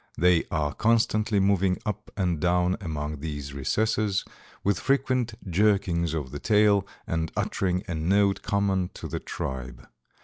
They 0.17 0.45
are 0.49 0.73
constantly 0.73 1.39
moving 1.39 1.77
up 1.85 2.09
and 2.17 2.39
down 2.39 2.75
among 2.81 3.19
these 3.19 3.53
recesses, 3.53 4.25
with 4.63 4.79
frequent 4.79 5.35
jerkings 5.47 6.15
of 6.15 6.31
the 6.31 6.39
tail, 6.39 6.87
and 7.05 7.31
uttering 7.37 7.83
a 7.87 7.93
note 7.93 8.41
common 8.41 8.89
to 8.95 9.07
the 9.07 9.19
tribe. 9.19 9.87